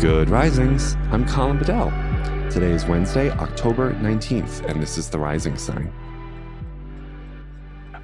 [0.00, 0.94] Good Risings.
[1.10, 1.90] I'm Colin Bedell.
[2.52, 5.92] Today is Wednesday, October 19th, and this is the Rising Sign.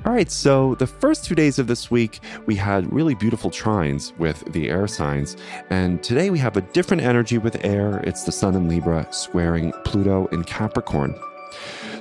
[0.05, 4.13] All right, so the first two days of this week, we had really beautiful trines
[4.19, 5.37] with the air signs.
[5.71, 7.99] And today we have a different energy with air.
[7.99, 11.15] It's the Sun in Libra squaring Pluto in Capricorn.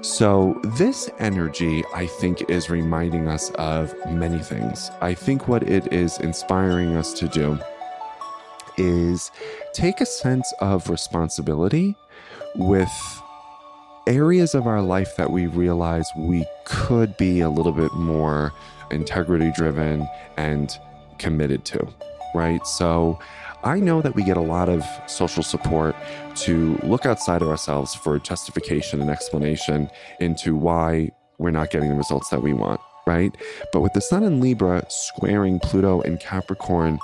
[0.01, 4.89] So, this energy, I think, is reminding us of many things.
[5.01, 7.59] I think what it is inspiring us to do
[8.77, 9.31] is
[9.73, 11.95] take a sense of responsibility
[12.55, 12.91] with
[14.07, 18.51] areas of our life that we realize we could be a little bit more
[18.91, 20.77] integrity driven and
[21.19, 21.87] committed to,
[22.35, 22.65] right?
[22.67, 23.19] So
[23.63, 25.95] I know that we get a lot of social support
[26.35, 31.95] to look outside of ourselves for justification and explanation into why we're not getting the
[31.95, 33.35] results that we want, right?
[33.71, 36.99] But with the Sun in Libra squaring Pluto and Capricorn,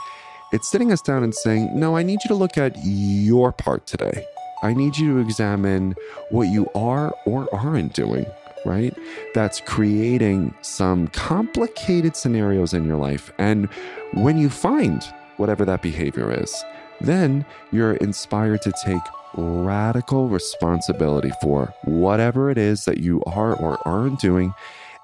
[0.52, 3.85] it's sitting us down and saying, No, I need you to look at your part
[3.85, 4.26] today.
[4.62, 5.96] I need you to examine
[6.29, 8.26] what you are or aren't doing,
[8.65, 8.93] right?
[9.34, 13.32] That's creating some complicated scenarios in your life.
[13.38, 13.70] And
[14.13, 15.01] when you find
[15.38, 16.63] whatever that behavior is,
[16.99, 19.01] then you're inspired to take
[19.35, 24.54] radical responsibility for whatever it is that you are or aren't doing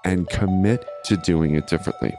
[0.03, 2.14] and commit to doing it differently.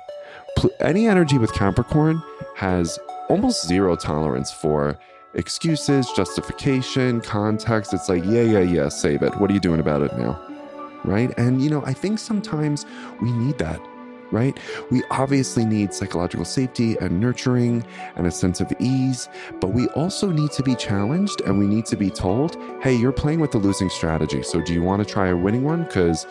[0.80, 2.22] Any energy with Capricorn
[2.56, 4.98] has almost zero tolerance for
[5.34, 7.92] excuses, justification, context.
[7.92, 9.34] It's like, yeah, yeah, yeah, save it.
[9.36, 10.40] What are you doing about it now?
[11.04, 11.36] Right.
[11.38, 12.84] And, you know, I think sometimes
[13.20, 13.80] we need that
[14.30, 14.58] right?
[14.90, 17.84] We obviously need psychological safety and nurturing
[18.16, 19.28] and a sense of ease,
[19.60, 23.12] but we also need to be challenged and we need to be told, hey, you're
[23.12, 24.42] playing with the losing strategy.
[24.42, 25.84] So do you want to try a winning one?
[25.84, 26.26] Because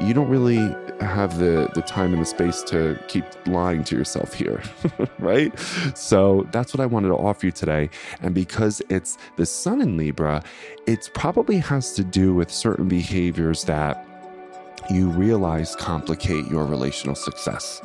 [0.00, 4.32] you don't really have the the time and the space to keep lying to yourself
[4.32, 4.62] here
[5.18, 5.56] right
[5.94, 7.90] so that's what i wanted to offer you today
[8.22, 10.42] and because it's the sun in libra
[10.86, 14.06] it probably has to do with certain behaviors that
[14.90, 17.80] you realize complicate your relational success,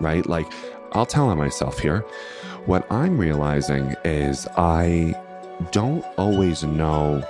[0.00, 0.26] right?
[0.26, 0.46] Like,
[0.92, 2.00] I'll tell on myself here.
[2.66, 5.14] What I'm realizing is I
[5.70, 7.26] don't always know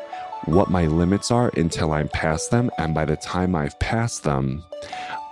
[0.46, 2.70] what my limits are until I'm past them.
[2.78, 4.64] And by the time I've passed them,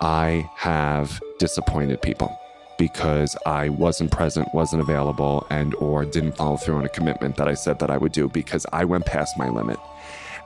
[0.01, 2.37] I have disappointed people
[2.77, 7.47] because I wasn't present, wasn't available, and or didn't follow through on a commitment that
[7.47, 9.79] I said that I would do because I went past my limit.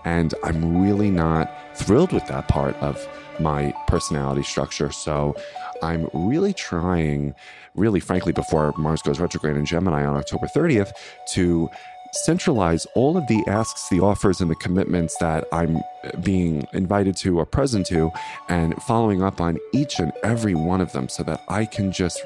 [0.06, 3.08] And I'm really not thrilled with that part of
[3.40, 4.92] my personality structure.
[4.92, 5.36] So
[5.82, 7.36] I'm really trying,
[7.76, 10.92] really frankly, before Mars goes retrograde in Gemini on October 30th,
[11.30, 11.70] to
[12.14, 15.82] centralize all of the asks, the offers, and the commitments that I'm
[16.22, 18.12] being invited to or present to,
[18.50, 22.24] and following up on each and every one of them so that I can just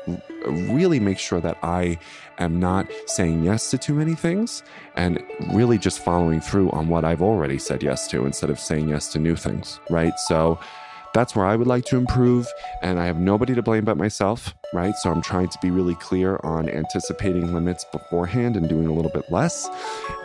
[0.48, 1.98] really make sure that I
[2.40, 4.64] am not saying yes to too many things
[4.96, 8.90] and really just following through on what I've already said yes to instead of saying
[8.90, 10.18] yes to new things, right?
[10.20, 10.60] So,
[11.14, 12.48] that's where I would like to improve.
[12.82, 14.96] And I have nobody to blame but myself, right?
[14.96, 19.12] So I'm trying to be really clear on anticipating limits beforehand and doing a little
[19.12, 19.70] bit less.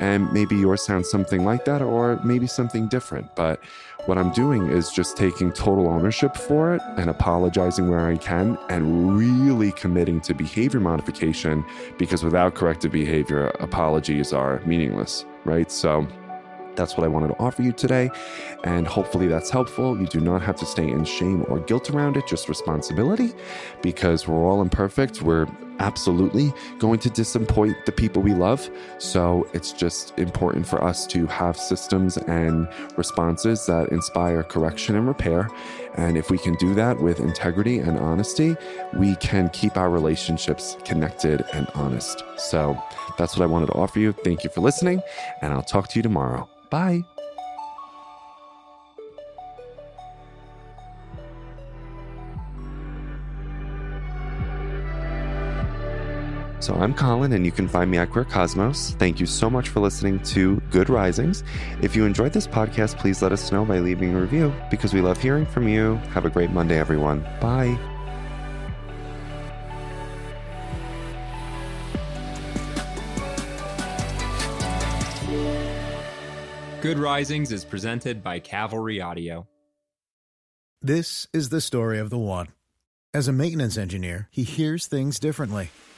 [0.00, 3.34] And maybe yours sounds something like that, or maybe something different.
[3.34, 3.60] But
[4.06, 8.56] what I'm doing is just taking total ownership for it and apologizing where I can
[8.68, 11.64] and really committing to behavior modification
[11.98, 15.72] because without corrective behavior, apologies are meaningless, right?
[15.72, 16.06] So,
[16.76, 18.10] that's what I wanted to offer you today.
[18.64, 19.98] And hopefully that's helpful.
[19.98, 23.32] You do not have to stay in shame or guilt around it, just responsibility
[23.82, 25.22] because we're all imperfect.
[25.22, 25.46] We're
[25.78, 28.68] absolutely going to disappoint the people we love.
[28.98, 35.06] So it's just important for us to have systems and responses that inspire correction and
[35.06, 35.48] repair.
[35.96, 38.56] And if we can do that with integrity and honesty,
[38.94, 42.22] we can keep our relationships connected and honest.
[42.36, 42.80] So
[43.18, 44.12] that's what I wanted to offer you.
[44.12, 45.02] Thank you for listening,
[45.40, 46.48] and I'll talk to you tomorrow.
[46.70, 47.04] Bye.
[56.58, 58.92] So I'm Colin, and you can find me at Queer Cosmos.
[58.92, 61.44] Thank you so much for listening to Good Risings.
[61.82, 65.00] If you enjoyed this podcast, please let us know by leaving a review because we
[65.00, 65.96] love hearing from you.
[66.12, 67.20] Have a great Monday, everyone.
[67.40, 67.78] Bye.
[76.80, 79.46] Good Risings is presented by Cavalry Audio.
[80.80, 82.48] This is the story of the one.
[83.12, 85.70] As a maintenance engineer, he hears things differently.